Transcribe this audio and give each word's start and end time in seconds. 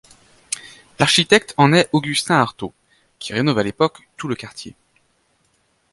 L'architecte 0.97 1.53
en 1.57 1.73
est 1.73 1.87
Augustin 1.93 2.33
Arthaud, 2.33 2.73
qui 3.19 3.33
rénove 3.33 3.59
à 3.59 3.63
l'époque 3.63 4.09
tout 4.17 4.27
le 4.27 4.33
quartier. 4.33 4.75